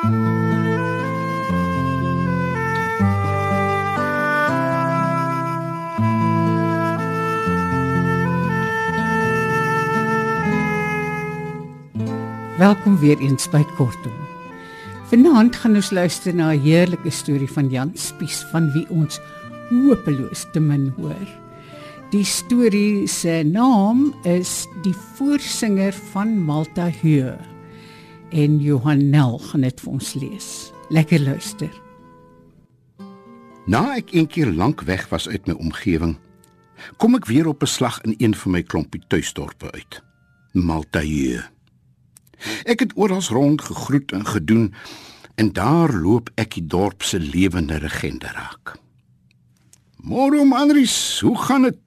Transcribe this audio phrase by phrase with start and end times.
[0.00, 0.16] Welkom
[12.98, 14.12] weer eens by Kortom.
[15.04, 19.20] Vanaand gaan ons luister na 'n heerlike storie van Jan Spies van wie ons
[19.68, 21.28] hopeloos te min hoor.
[22.10, 27.49] Die storie se naam is Die voorsinger van Malta Hue.
[28.30, 30.48] En Johan Nel gaan dit vir ons lees.
[30.88, 31.70] Lekker luister.
[33.66, 36.14] Na ek eendag lank weg was uit my omgewing,
[36.96, 39.98] kom ek weer op beslag in een van my klompie tuisdorpe uit.
[40.52, 41.42] Malta Hue.
[42.64, 44.70] Ek het oral rond gegroet en gedoen
[45.34, 48.76] en daar loop ek die dorp se lewende regende raak.
[50.00, 51.78] Môre Manris, hoe gaan dit?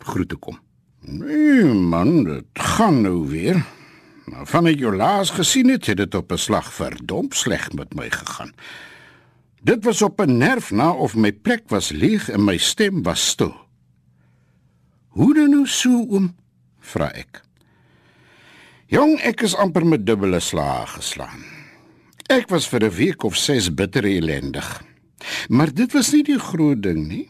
[0.00, 0.58] Groete kom.
[1.00, 3.60] Nee man, dit gaan nou weer.
[4.30, 7.94] Maar van ek jou laas gesien het, het dit op 'n slag verdomp sleg met
[7.94, 8.54] my gegaan.
[9.62, 13.26] Dit was op 'n nerf na of my plek was leeg en my stem was
[13.26, 13.54] stil.
[15.08, 16.36] Hoe dan nou so oom?
[16.80, 17.42] vra ek.
[18.86, 21.44] Jong, ek is amper met dubbele slae geslaan.
[22.26, 24.82] Ek was vir 'n week of 6 bitter ellendig.
[25.48, 27.28] Maar dit was nie die groot ding nie.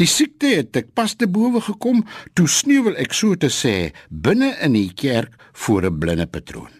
[0.00, 4.54] Die siekte het ek pas te bowe gekom toe sneuwel ek so te sê binne
[4.64, 6.72] in die kerk voor 'n blinde patroon.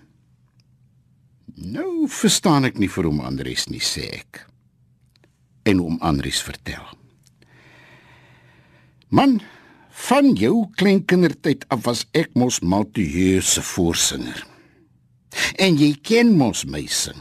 [1.54, 4.46] Nou verstaan ek nie vir hom Andries nie sê ek.
[5.64, 6.86] En hom Andries vertel.
[9.08, 9.40] Man,
[9.98, 14.44] Van jou kleinkindertyd af was ek mos Maltueuse voorsinger.
[15.58, 17.18] En jy ken mos my sing.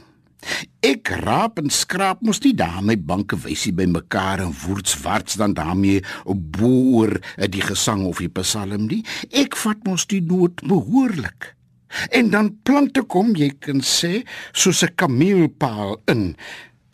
[0.87, 5.55] Ek raap en skraap mos nie daar my banke wysie by mekaar en woordswarts dan
[5.57, 7.17] daarmee op boer
[7.51, 9.01] die gesang of die psalm nie.
[9.35, 11.49] Ek vat mos die noot behoorlik.
[12.15, 16.37] En dan plante kom jy kan sê soos 'n kameelpaal in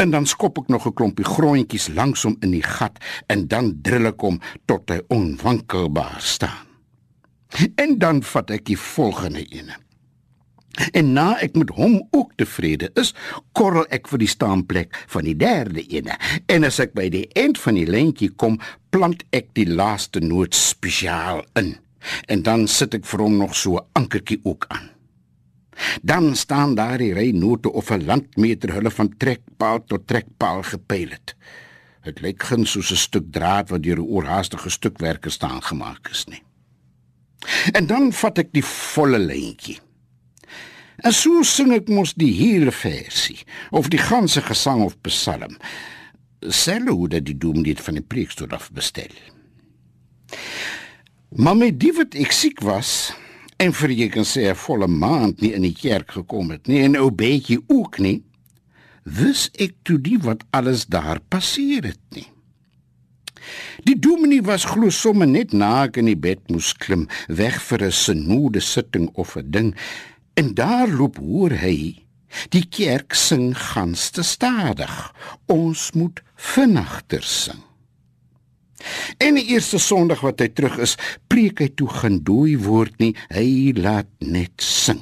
[0.01, 3.77] en dan skop ek nog 'n klompie groontjies langs hom in die gat en dan
[3.81, 6.65] drill ek hom tot hy onwankelbaar staan.
[7.75, 9.77] En dan vat ek die volgende ene.
[10.91, 13.13] En na ek met hom ook tevrede is,
[13.53, 16.17] korrel ek vir die staanplek van die derde ene.
[16.49, 18.57] En as ek by die eind van die lentjie kom,
[18.89, 21.75] plant ek die laaste noot spesiaal in.
[22.27, 24.89] En dan sit ek vir hom nog so 'n ankertjie ook aan.
[26.01, 31.35] Dan staan daar die reinote of 'n landmeter hulle van trekpaal tot trekpaal gepyl het.
[32.03, 36.25] Dit lyk geen soos 'n stuk draad wat deur 'n oorhaastige stukwerker staan gemaak is
[36.25, 36.43] nie.
[37.71, 39.79] En dan vat ek die volle lyntjie.
[40.97, 43.39] En so sing ek mos die hele versie
[43.71, 45.57] of die ganse gesang of psalm.
[46.39, 49.11] Selfs dat die doom dit van die preekstoel af bestel.
[51.35, 53.13] Maar met die wat ek siek was,
[53.63, 56.81] en vir jy kan sê 'n volle maand nie in die kerk gekom het nie
[56.83, 58.23] en ou bietjie ook nie
[59.03, 62.27] wis ek toe die wat alles daar passeer het nie
[63.83, 67.91] Die dominee was glo sommer net naak in die bed moes klim weg vir 'n
[67.91, 69.75] synode sitting of 'n ding
[70.39, 71.77] en daar loop hoor hy
[72.49, 74.95] die kerk sing gans te stadig
[75.51, 76.23] ons moet
[76.53, 77.61] vinnigter sing
[79.17, 80.95] En die eerste Sondag wat hy terug is,
[81.31, 85.01] preek hy toe geen dooi woord nie, hy laat net sing.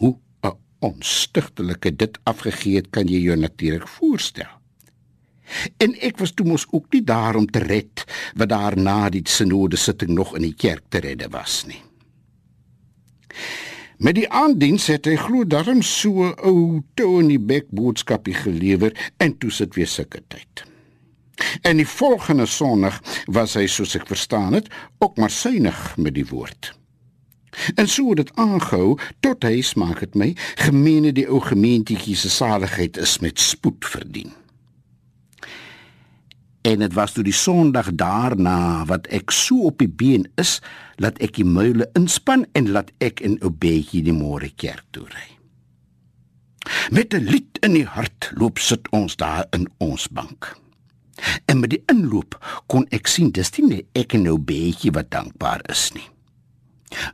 [0.00, 4.52] Hoe 'n onstigtelike dit afgegee het, kan jy jou natuurlik voorstel.
[5.78, 9.76] En ek was toe mos ook nie daar om te red wat daarna die sinode
[9.76, 11.82] sitting nog in die kerk te redde was nie.
[13.96, 19.50] Met die aandiens het hy glo darm so ou Tony Beck boodskapie gelewer en toe
[19.50, 20.64] sit weer sulke tyd.
[21.64, 23.00] En die volgende Sondag
[23.32, 24.68] was hy soos ek verstaan het,
[25.00, 26.74] ook maar suinig met die woord.
[27.74, 32.30] En so het dit aangehou tot hy smaak het my gemeene die ou gemeentetjie se
[32.32, 34.34] saligheid is met spoed verdien.
[36.66, 40.58] En dit was toe die Sondag daarna wat ek so op die been is,
[40.98, 45.06] laat ek die muile inspan en laat ek in 'n bietjie die môre kerk toe
[45.06, 45.28] ry.
[46.90, 50.58] Met 'n lied in die hart loop sit ons daar in ons bank.
[51.44, 55.60] En met die inloop kon ek sien dis nie ek en nou bietjie wat dankbaar
[55.70, 56.10] is nie.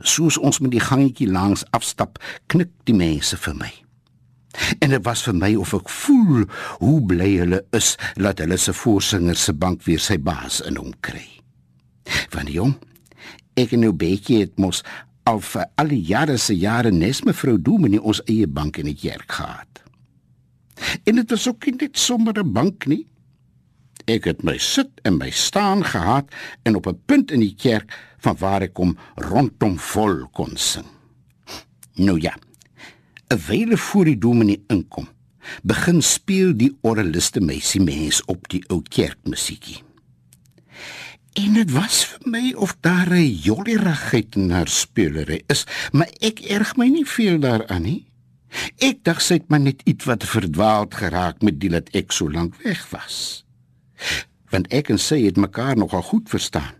[0.01, 2.17] Soos ons met die gangetjie langs afstap,
[2.47, 3.82] knik die mense vir my.
[4.79, 6.45] En dit was vir my of ek voel
[6.81, 10.93] hoe bly hulle is dat hulle se voorsinger se bank weer sy baas in hom
[11.01, 11.25] kry.
[12.33, 12.75] Van jong,
[13.57, 14.83] ek en nou bietjie het mos
[15.29, 18.99] al vir al die jare se jare nes mevrou Dominee ons eie bank in die
[18.99, 19.83] kerk gehad.
[21.07, 23.07] En dit was ook nie net sommer 'n bank nie.
[24.05, 26.27] Ek het my sit en my staan gehad
[26.63, 30.85] en op 'n punt in die kerk van waar ek kom rondom vol kon sing.
[31.95, 32.35] Nou ja.
[33.33, 35.07] 'n wyle voor die dominee inkom,
[35.63, 39.81] begin speel die orgeliste meisie mens op die ou kerkmusiekie.
[41.33, 46.39] En dit was vir my of daar 'n jollierigheid in haar speelery is, maar ek
[46.39, 48.05] erg my nie veel daaraan nie.
[48.77, 52.29] Ek dink sy het maar net iets wat verdwaald geraak met die dat ek so
[52.29, 53.45] lank weg was.
[54.49, 56.75] Want ek en sy het mekaar nogal goed verstaan.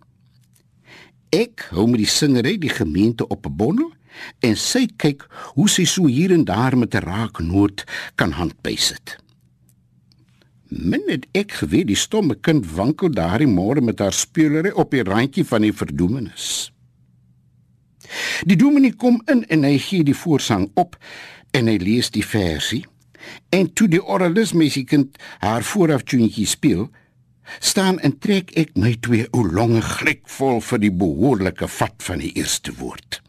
[1.30, 3.92] Ek hou met die singery die gemeente op 'n bondel
[4.40, 5.26] en sy kyk
[5.56, 7.84] hoe sy so hier en daar met 'n raak noot
[8.16, 9.18] kan handbysit.
[10.68, 15.04] Min het ek geweet die stomme kind wankel daardie môre met haar speelery op die
[15.04, 16.72] randjie van die verdoemenis.
[18.46, 20.98] Die dominee kom in en hy gee die voorsang op
[21.54, 22.86] en hy lees die versie.
[23.50, 26.90] En toe die oralismusiekind haar vooraf tuintjie speel,
[27.60, 32.34] staan en trek ek my twee ou longe glikvol vir die behoorlike vat van die
[32.40, 33.22] eerste woord.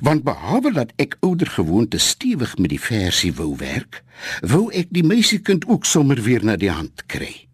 [0.00, 4.02] Want behalwe dat ek ouer gewoonte stewig met die versie wou werk,
[4.40, 7.48] wou ek die meisiekind ook sommer weer na die hand kry.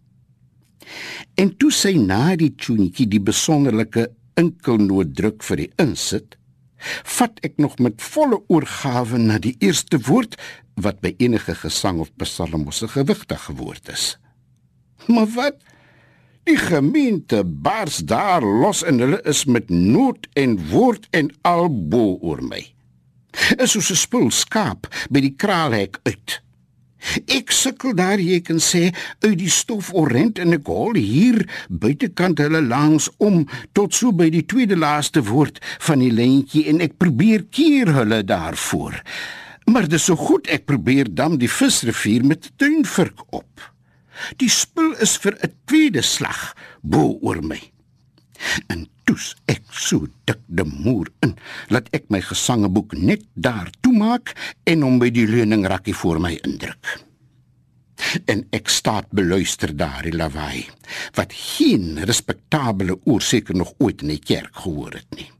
[1.38, 6.38] En toe sy na die tuintjie die besonderlike enkelnoot druk vir die insit,
[7.18, 10.36] vat ek nog met volle oorgawe na die eerste woord
[10.78, 14.18] wat by enige gesang of psalm mos 'n gewigtige woord is.
[15.06, 15.56] Maar wat?
[16.48, 22.40] Die gemeente bars daar los en hulle is met nood en woord en albo oor
[22.40, 22.62] my.
[23.60, 26.40] Is soos 'n spul skaap by die kraalhek uit.
[27.26, 32.38] Ek sukkel daar jy kan sê uit die stof orent en ek hol hier buitekant
[32.38, 36.96] hulle langs om tot so by die tweede laaste woord van die lentjie en ek
[36.96, 39.02] probeer keer hulle daarvoor.
[39.66, 43.77] Maar dis so goed ek probeer dam die visrivier met tuinvurk op.
[44.36, 47.60] Die spul is vir 'n tweede slag bo oor my.
[48.68, 51.36] En toes ek so dik de moer in,
[51.72, 54.34] laat ek my gesangeboek net daar toemaak
[54.64, 56.98] en hom by die leuningrakkie voor my indruk.
[58.30, 60.68] En ek staat beluister daar die lawaai
[61.18, 65.30] wat geen respektabele oor seker nog ooit in die kerk gehoor het nie.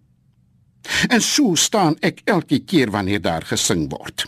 [1.08, 4.26] En so staan ek elke keer wanneer daar gesing word.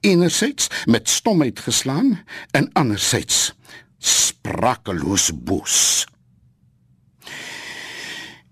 [0.00, 2.20] Enerzijds met stomheid geslaan
[2.50, 3.54] en anderzijds
[3.98, 6.06] sprakeloos boos.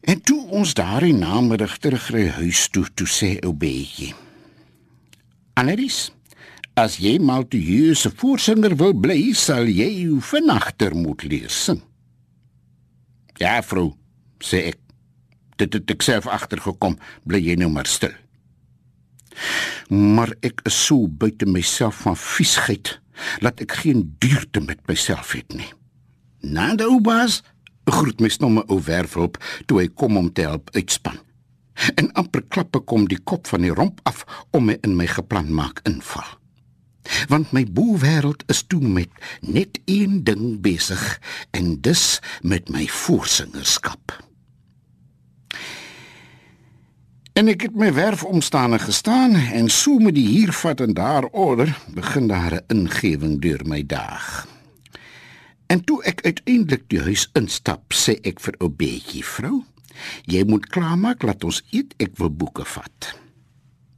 [0.07, 4.13] En toe ons daardie namiddag terugry huis toe, toe sê ou Beetjie:
[5.59, 6.13] "Annelies,
[6.75, 11.83] as jy mal te hiuse voorsinger wil bly, sal jy vannagter moet leer sing."
[13.37, 13.97] "Ja, vrou,"
[14.39, 14.79] sê ek.
[15.57, 18.15] "Dit het ek self agtergekom, bly jy nou maar stil."
[19.89, 22.97] Maar ek is so buite myself van viesheid
[23.41, 25.69] dat ek geen duurte met myself het nie.
[26.41, 27.43] Nanda Ubas
[27.87, 31.19] groet my stomme ou werfhulp toe hy kom om te help uitspan.
[31.95, 34.25] En amper klappe kom die kop van die romp af
[34.57, 36.27] om my in my geplan maak inval.
[37.31, 41.03] Want my boewêreld is toe met net een ding besig
[41.55, 44.17] en dis met my voorsingerskap.
[47.37, 51.69] En ek het my werf omstaande gestaan en so met die hiervat en daar order
[51.93, 54.49] begin daar 'n ingewing deur my daag.
[55.67, 59.65] En toe ek uiteindelik die huis instap, sê ek vir ou Betjie, vrou,
[60.25, 63.15] jy moet klaarmaak laat ons eet, ek wil boeke vat.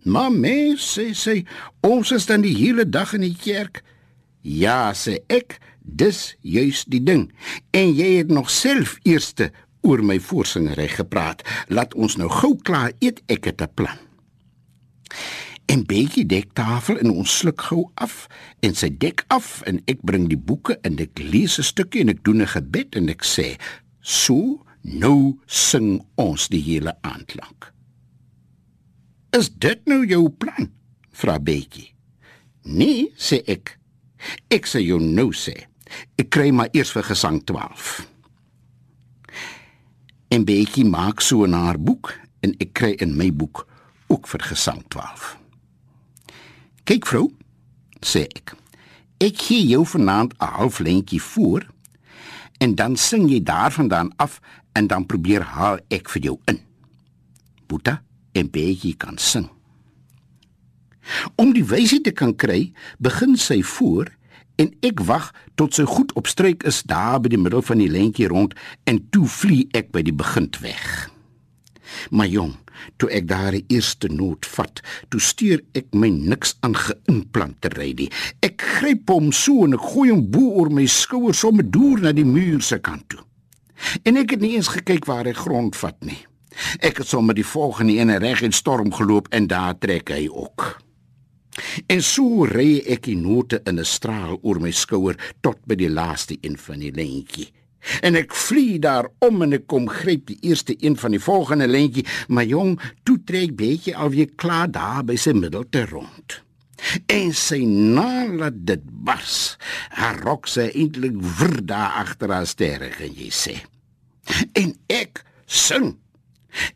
[0.02, 1.46] Maar mens sê sê,
[1.80, 3.82] ons is dan die hele dag in die kerk.
[4.40, 7.32] Ja, sê ek, dis juis die ding.
[7.70, 9.52] En jy het nog self eerste
[9.88, 11.42] oor my voorsingery gepraat.
[11.72, 13.98] Laat ons nou gou klaar eet, ek het 'n plan.
[15.66, 18.28] En Betjie dek tafel en ons sluk gou af
[18.60, 22.08] en sy dek af en ek bring die boeke en ek lees 'n stukkie en
[22.08, 23.56] ek doen 'n gebed en ek sê
[24.00, 27.72] so nou sing ons die hele aand lank
[29.38, 30.70] is dit nou jou plan?
[31.18, 31.92] vra Betjie.
[32.68, 33.76] Nee sê ek.
[34.52, 35.54] Ek sê jou nou sê.
[36.18, 38.06] Ek kry maar eers vir gesang 12
[40.28, 43.66] en Betjie maak so 'n haar boek en ek kry in my boek
[44.08, 45.38] ook vir gesang 12
[46.88, 47.26] Kyk vrou,
[48.00, 48.54] sê ek.
[49.20, 51.66] Ek gee jou vanaand 'n half lentjie voor
[52.58, 54.40] en dan sing jy daarvandaan af
[54.72, 56.60] en dan probeer haal ek vir jou in.
[57.66, 59.50] Boeta en Beetjie kan sing.
[61.34, 64.08] Om die wysie te kan kry, begin sy voor
[64.58, 67.90] en ek wag tot sy goed op stryk is daar by die middel van die
[67.90, 68.56] lentjie rond
[68.90, 71.08] en toe vlieg ek by die begin weg.
[72.10, 72.54] Maar jong,
[73.00, 78.10] toe ek daar die eerste noot vat, toe stuur ek my niks aan geïmplanteer nie.
[78.44, 82.12] Ek gryp hom so en ek gooi hom bo oor my skouer sommer deur na
[82.12, 83.22] die muur se kant toe.
[84.04, 86.18] En ek het nie eens gekyk waar hy grond vat nie.
[86.82, 90.87] Ek het sommer die volgende ene reg in storm geloop en daar trek hy ook.
[91.86, 95.90] En so ry ek die note in 'n straal oor my skouer tot by die
[95.90, 97.52] laaste een van die lentjie.
[98.00, 101.68] En ek vlieg daar om en ek kom gryp die eerste een van die volgende
[101.68, 106.42] lentjie, maar jong, toe trek bietjie alweer klaar daar by sy middel te rond.
[107.10, 109.56] En sy nalat dit bars.
[109.98, 113.56] Haar rok sy eintlik vir daar agter haar sterre, kan jy sê.
[114.58, 115.96] En ek sing.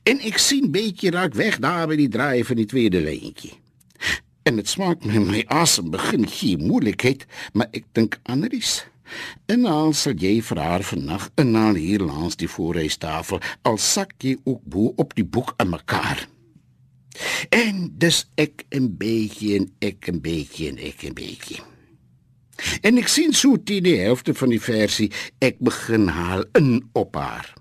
[0.08, 3.54] En ek sien bietjie raak weg daar by die draai van die tweede lentjie.
[4.42, 8.82] En dit smaak my my asem begin gee moeilikheid, maar ek dink anderis.
[9.46, 14.36] En al sal jy vir haar vannag inhaal hier langs die voorhuistafel, al sak jy
[14.44, 16.26] ook bo op die boek in mekaar.
[17.52, 21.60] En dis ek 'n bietjie en ek 'n bietjie en ek 'n bietjie.
[22.80, 27.14] En ek sien so teen die helfte van die versie ek begin haal in op
[27.14, 27.54] haar.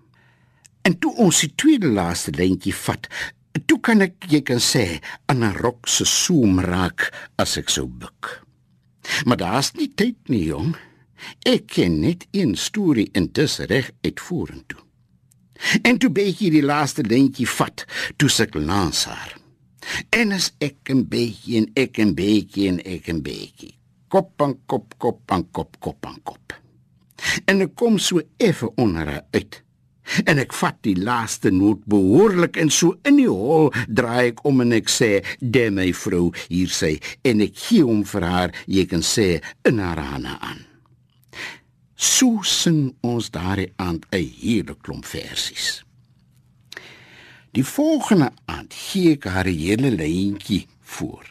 [0.82, 3.08] En toe ons die tweede laaste lentjie vat,
[3.66, 7.88] toe kan ek jy kan sê aan 'n rok se soem raak as ek sou
[7.88, 8.44] buk.
[9.26, 10.76] Maar daar's nie tyd nie, jong.
[11.46, 14.80] Ek ken net een storie en dis reg uitvoerend toe.
[15.82, 17.86] En toe bietjie die laaste lentjie vat,
[18.18, 19.38] toe suk langs haar.
[20.10, 23.78] En as ek 'n bietjie en ek 'n bietjie en ek 'n bietjie.
[24.08, 26.54] Kop aan kop, kop aan kop, kop aan kop.
[27.46, 29.64] En ek kom so effe onder haar uit.
[30.26, 34.62] En ek vat die laaste noot behoorlik en so in die hol draai ek om
[34.62, 38.86] en ek sê, "De my vrou, hier sê," en ek gee hom vir haar, jy
[38.86, 40.66] kan sê, in haar hande aan.
[41.96, 45.84] So sing ons daardie aand 'n hele klomp versies.
[47.52, 51.26] Die volgende aand gee ek haar 'n hele lyntjie voor.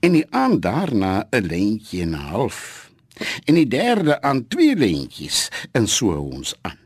[0.00, 2.90] En die aand daarna 'n lyntjie en 'n half.
[3.44, 6.83] En die derde aand twee lyntjies en so ons aan.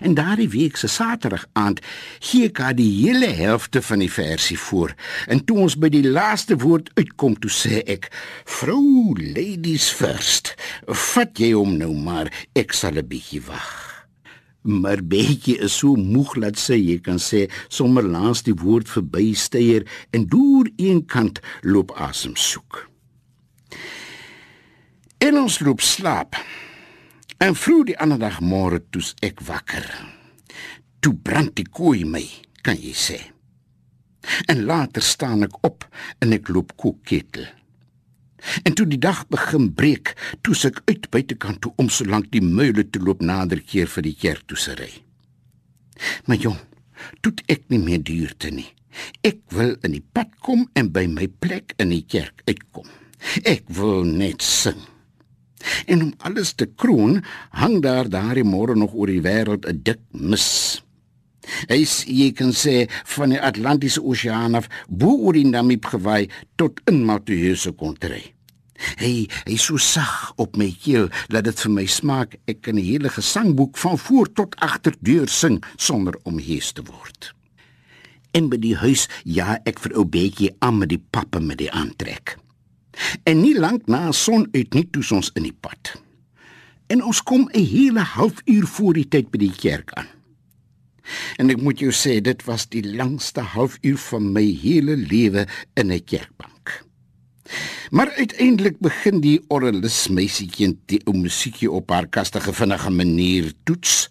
[0.00, 1.80] En daardie week se Saterdag aand
[2.18, 4.94] gee ek haar die hele helfte van die versie voor.
[5.26, 8.08] En toe ons by die laaste woord uitkom, toe sê ek:
[8.44, 10.54] "Vrou, ladies first.
[10.86, 13.96] Vat jy hom nou maar, ek sal 'n bietjie wag."
[14.62, 19.32] Maar bietjie is so moeg laat sê jy kan sê sommer langs die woord verby
[19.34, 22.88] steier en deur een kant loop asem soek.
[25.18, 26.34] En ons loop slaap.
[27.38, 29.84] En vroeg die ander dag môre toes ek wakker.
[31.04, 32.24] Toe brand die kooi my,
[32.64, 33.18] kan jy sê.
[34.48, 35.84] En later staan ek op
[36.24, 37.44] en ek loop kookketel.
[38.64, 42.42] En toe die dag begin breek, toes ek uit buitekant toe om so lank die
[42.44, 44.90] meule te loop nader keer vir die kerk toe se ry.
[46.26, 46.58] Maar jong,
[47.20, 48.68] toe ek nie meer duurte nie.
[49.26, 52.88] Ek wil in die pad kom en by my plek in die kerk uitkom.
[53.44, 54.80] Ek wil net sing.
[55.86, 60.00] En om alles te kroon, hang daar daardie môre nog oor die wêreld 'n dik
[60.10, 60.82] mis.
[61.68, 66.28] Hy is, jy kan sê van die Atlantiese Oseaan af bo oor die Namib gewaai
[66.56, 68.36] tot in Mattheuse kontry.
[69.00, 72.84] Hy hy so sag op my keel dat dit vir my smaak ek kan 'n
[72.84, 77.32] hele gesangboek van voor tot agter deur sing sonder om hees te word.
[78.32, 81.72] En by die huis ja ek vir ou Betjie aan met die pappe met die
[81.72, 82.36] aantrek.
[83.24, 85.94] En nie lank na son uit nie toe ons in die pad.
[86.86, 90.08] En ons kom 'n hele halfuur voor die tyd by die kerk aan.
[91.36, 95.92] En ek moet jou sê dit was die langste halfuur van my hele lewe in
[95.92, 96.84] 'n kerkbank.
[97.90, 104.08] Maar uiteindelik begin die orgelis meisietjie die ou musiekie op haar kastige vinnige manier toets.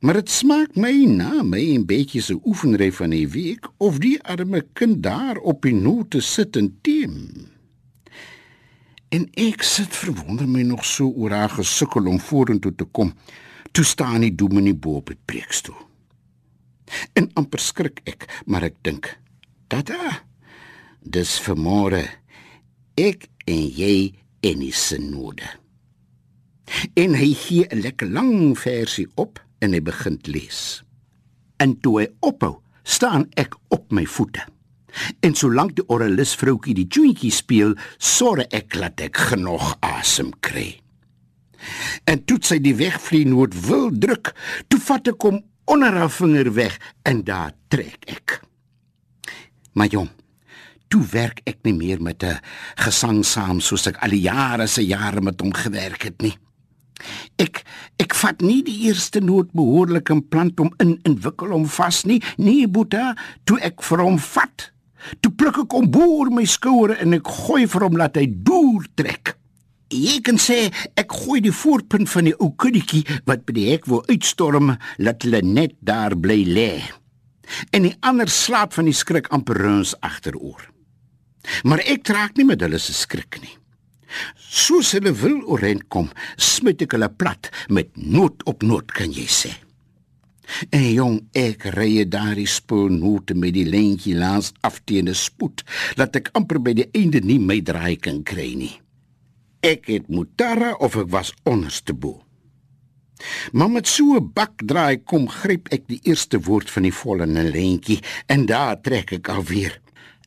[0.00, 4.18] Maar dit smaak my na my 'n bietjie so oefenry van die week of die
[4.22, 7.51] arme kind daar op die note sit en teem.
[9.12, 13.12] En ek sit verwonder my nog so oor haar gesukkel om vorentoe te kom.
[13.72, 15.76] Toe staan die dominee bo op die preekstoel.
[17.16, 19.18] En amper skrik ek, maar ek dink,
[19.68, 20.24] "Tata,
[21.00, 22.08] dis vir môre.
[22.96, 25.48] Ek en jy en die synode."
[26.94, 30.82] En hy gee 'n lekker lang versie op en hy begin lees.
[31.56, 34.40] En toe hy ophou, staan ek op my voete.
[35.20, 40.82] En solank die orgelis vroutjie die tuintjie speel, sorg ek dat ek genoeg asem kry.
[42.10, 44.32] En toe sy die wegvlienoot wil druk,
[44.68, 48.40] toe vat ek hom onder haar vinger weg en daar trek ek.
[49.78, 50.10] Maar jong,
[50.92, 52.40] toe werk ek nie meer met 'n
[52.76, 56.36] gesang saam soos ek al die jare se jare met hom gewerk het nie.
[57.38, 57.64] Ek
[57.98, 62.22] ek vat nie die eerste noot behoorlik in plant om in ontwikkel hom vas nie.
[62.36, 64.72] Nee, Boeta, toe ek vir hom vat,
[65.20, 68.86] Toe pluk ek hom boor my skouer en ek gooi vir hom laat hy deur
[68.98, 69.36] trek.
[69.92, 73.88] Jy kan sê ek gooi die voorpunt van die ou kuddetjie wat by die hek
[73.90, 76.70] wou uitstorm, laat hulle net daar bly lê.
[77.74, 80.70] En die ander slaap van die skrik amper runs agteroor.
[81.68, 83.56] Maar ek trek nie met hulle se skrik nie.
[84.36, 89.28] Soos hulle wil oorent kom, smit ek hulle plat met noot op noot, kan jy
[89.28, 89.52] sê.
[90.70, 95.64] En jong, ek ry daardie spoornote met die lentjie langs af teen 'n spoed,
[95.96, 98.80] dat ek amper by die einde nie my draai kan kry nie.
[99.60, 102.22] Ek het motarra of ek was onderste bo.
[103.52, 108.00] Maar met so 'n bakdraai kom gryp ek die eerste woord van die volgende lentjie
[108.26, 109.80] en daar trek ek alweer.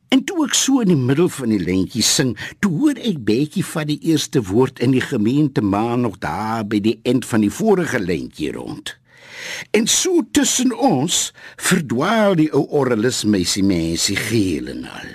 [0.10, 3.66] En toe ek so in die middel van die lentjie sing, toe hoor ek bietjie
[3.66, 7.52] van die eerste woord in die gemeente maan nog daar by die eind van die
[7.52, 8.96] vorige lentjie rond.
[9.72, 15.14] En so tussen ons verdwaal die ou orrelis meisie mensie geel en al.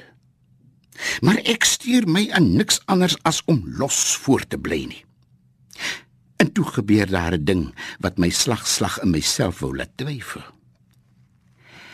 [1.24, 5.04] Maar ek stuur my aan niks anders as om los voor te bly nie.
[6.40, 10.44] En toe gebeur daar 'n ding wat my slag slag in myself wou laat twyfel.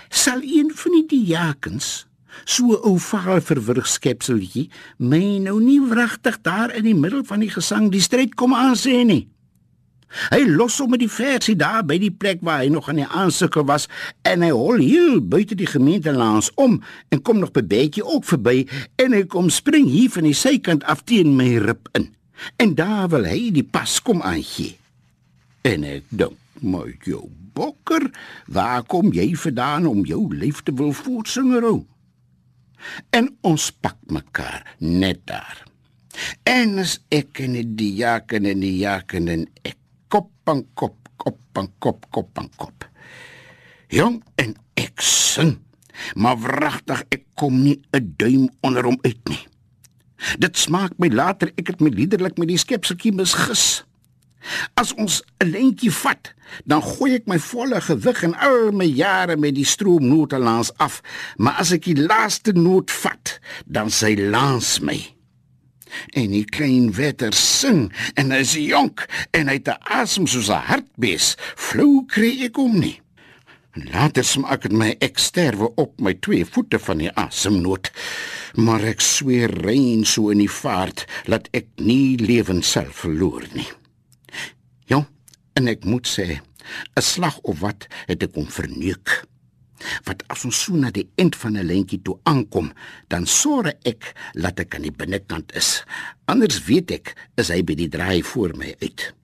[0.08, 2.06] Sal een van die diakens,
[2.44, 7.40] so 'n ou vaal verwrig skepseltjie, my nou nie wragtig daar in die middel van
[7.40, 9.28] die gesang die stryd kom aan sê nie?
[10.32, 13.08] Hy los hom met die versie daar by die plek waar hy nog aan die
[13.08, 13.88] aansukkel was
[14.28, 16.80] en hy hol hier buite die gemeente langs om
[17.14, 18.64] en kom nog by bietjie ook verby
[19.02, 22.10] en hy kom spring hier van die sykant af teen my rib in.
[22.60, 24.76] En daar wil hy die pas kom aangee.
[25.66, 28.08] En ek dink, my jou bokker,
[28.52, 31.78] waar kom jy vandaan om jou liefde wil voortsinger hou?
[33.16, 35.64] En ons pak mekaar net daar.
[36.48, 39.75] En as ek en die jaken en die jaken en ek
[40.08, 42.86] kop aan kop, kop aan kop, kop aan kop.
[43.88, 45.56] Jong en ek sing,
[46.14, 49.46] maar wragtig ek kom nie 'n duim onder hom uit nie.
[50.38, 53.84] Dit smaak my later ek het my liderlik met die skepseltjie misgis.
[54.74, 56.34] As ons 'n lentjie vat,
[56.64, 61.02] dan gooi ek my volle gewig en al my jare met die stroomnote langs af,
[61.36, 65.15] maar as ek die laaste noot vat, dan sy langs my.
[66.12, 70.50] En die klein wetter sing en hy is jonk en hy het 'n asem soos
[70.50, 71.36] 'n hartbees.
[71.56, 73.00] Flou kry ek hom nie.
[73.92, 77.90] Later smaak dit my ek sterwe op my twee voete van die asemnoot
[78.56, 83.68] maar ek sweer rein so in die vaart dat ek nie lewens self verloor nie.
[84.88, 85.02] Ja,
[85.58, 86.40] en ek moet sê,
[86.96, 89.24] 'n slag of wat het ek om verneuk.
[90.04, 92.72] Wat as ons so na die eind van 'n lentjie toe aankom,
[93.08, 95.84] dan sorg ek dat ek aan die binnekant is.
[96.24, 99.14] Anders weet ek, is hy by die draai voor my uit.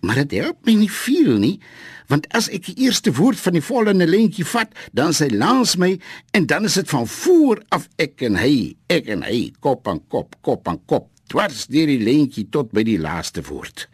[0.00, 1.60] Maar dit help my nie veel nie,
[2.06, 5.98] want as ek die eerste woord van die volgende lentjie vat, dan sy langs my
[6.36, 10.02] en dan is dit van voor af ek en hy, ek en hy, kop aan
[10.08, 13.88] kop, kop aan kop, dwars deur die lentjie tot by die laaste woord.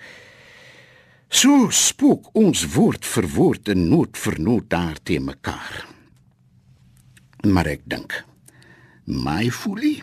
[1.28, 5.82] So spook ons woord vir woord en noot vir noot daar te mekaar.
[7.46, 8.14] Maar ek dink,
[9.04, 10.00] my folie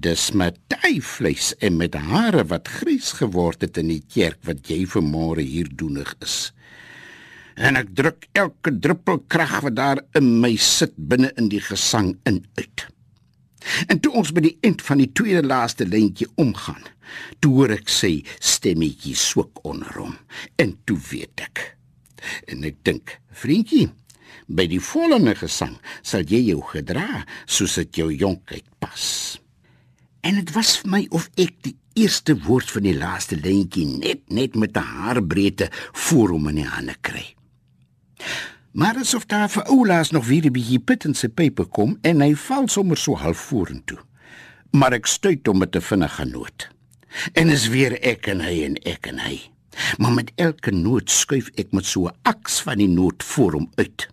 [0.00, 4.84] Dis met tyfvleis en met hare wat grys geword het in die kerk wat jy
[4.86, 6.52] vanmôre hier doenig is.
[7.58, 12.14] En ek druk elke druppel krag wat daar in my sit binne in die gesang
[12.24, 12.86] in uit.
[13.88, 16.82] En toe ons by die eind van die tweede laaste lentjie omgaan,
[17.40, 20.16] toe hoor ek sê stemmetjie swak onder hom
[20.62, 21.64] en toe weet ek.
[22.52, 23.88] En ek dink, vriendjie,
[24.50, 29.04] by die volgende gesang sal jy jou gedra soos dit jou jonkheid pas.
[30.26, 34.26] En dit was vir my of ek die eerste woord van die laaste lentjie net
[34.28, 37.39] net met 'n haarbreedte voor hom in die hande kry.
[38.70, 42.20] Maar asof daar vir Oulaas nog weer 'n bietjie pit in sy peper kom en
[42.20, 43.98] hy val sommer so half vorentoe.
[44.70, 46.68] Maar ek stuit hom met 'n vinnige noot.
[47.32, 49.50] En is weer ek en hy en ek en hy.
[49.98, 53.70] Maar met elke noot skuif ek met so 'n aks van die noot voor hom
[53.74, 54.08] uit.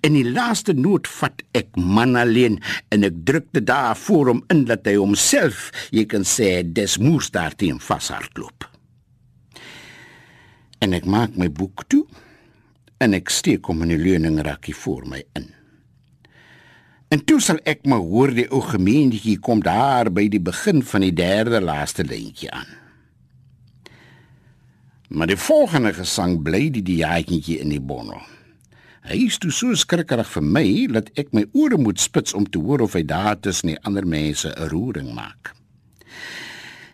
[0.00, 4.44] In die laaste noot vat ek man alleen en ek druk dit daar voor hom
[4.48, 8.70] in dat hy homself, jy kan sê, des moes daar teen vashardloop.
[10.78, 12.06] En ek maak my boek toe
[13.00, 15.48] en ek steek hom in die leuningsrakkie voor my in.
[17.10, 21.02] En toe sal ek maar hoor die ou gemeentjie kom daar by die begin van
[21.02, 22.68] die derde laaste lentjie aan.
[25.10, 28.20] Maar die volgende gesang bly die diaatjie in die bonnel.
[29.10, 32.60] Hy is toe so skrikkerig vir my dat ek my ore moet spits om te
[32.62, 35.56] hoor of hy daar tussen die ander mense 'n roering maak.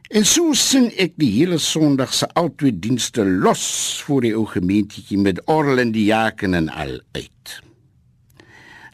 [0.07, 3.62] En so sing ek die hele Sondag se altwee dienste los
[4.07, 7.55] voor die ou gemeentjie met orgel en diaken en al uit.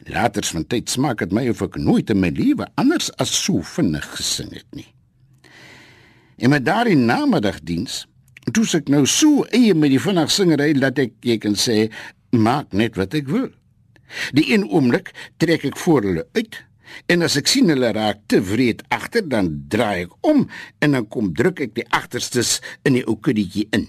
[0.09, 3.61] Later van tyd smaak dit my of ek nooit in my lewe anders as so
[3.75, 4.89] vinnig gesing het nie.
[6.41, 8.03] En met daardie namiddagdiens,
[8.49, 11.91] toe ek nou so eie met die vinnig singery dat ek jy kan sê
[12.33, 13.51] maak net wat ek wil.
[14.33, 16.57] Die een oomblik trek ek voor hulle uit
[17.11, 20.45] En as ek sien hulle raak te wreed agter, dan draai ek om
[20.83, 23.87] en dan kom druk ek die agterstes in die ou kuddetjie in.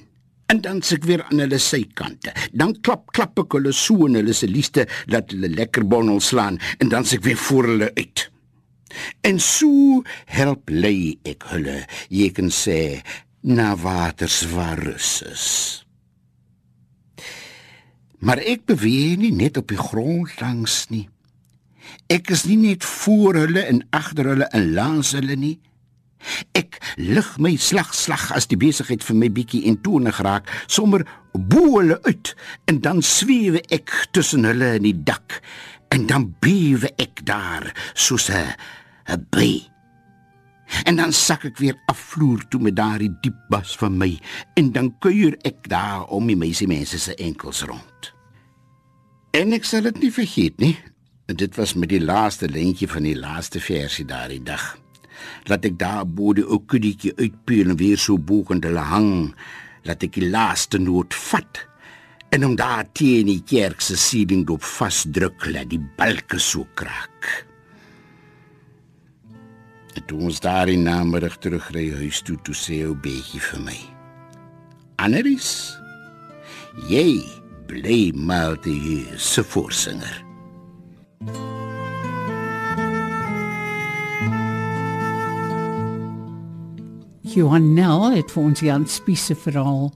[0.52, 2.34] En dan suk weer aan hulle sykante.
[2.52, 6.60] Dan klap klap ek hulle so in hulle se lieste dat hulle lekker bonnel slaan
[6.78, 8.28] en dan suk weer voor hulle uit.
[9.26, 11.80] En so help lei ek hulle,
[12.12, 13.00] jy kan sê,
[13.42, 15.48] na waters waar rus is.
[18.24, 21.08] Maar ek beweeg nie net op die grond langs nie.
[22.12, 25.58] Ek is nie net voor hulle en agter hulle en langs hulle nie.
[26.56, 31.04] Ek lig my slag slag as die besigheid vir my bietjie en tonig raak, sommer
[31.34, 32.32] bo hulle uit
[32.70, 35.40] en dan sweef ek tussen hulle in die dak
[35.94, 39.74] en dan bewe ek daar soos 'n by.
[40.84, 44.18] En dan sak ek weer afvloer toe met daardie diep bas van my
[44.54, 48.12] en dan kuier ek daar om die meisie mense se enkels rond.
[49.30, 50.76] En ek sal dit nie vergeet nie.
[51.26, 54.74] En dit was met die laaste lentjie van die laaste versie daardie dag.
[55.48, 59.32] Laat ek daar bo die ou kuddetjie uitpeel en weer so boekend hulle hang.
[59.88, 61.62] Laat ek die laaste noot vat.
[62.34, 67.30] En om daar teen die kerk se siening dop vasdruk, laat die balke so kraak.
[69.94, 73.78] En toe ons daar in namiddag terugry huis toe, toe sê ou beetjie vir my.
[75.00, 75.48] Annelis,
[76.90, 77.22] jy
[77.70, 80.33] bly maar die se voorsinger.
[87.34, 89.88] Johan Nel het vir ons Jan Spies se verhaal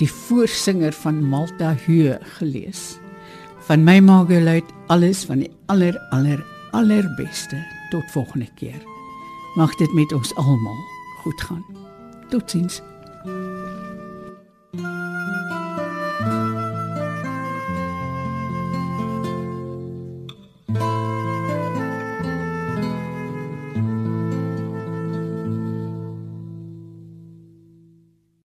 [0.00, 2.96] Die voorsinger van Malta Hu gelees.
[3.68, 6.40] Van my Margaret alles van die aller aller
[6.72, 8.80] allerbeste tot volgende keer.
[9.60, 10.80] Mag dit met ons almal
[11.20, 11.64] goed gaan.
[12.32, 12.80] Totsiens.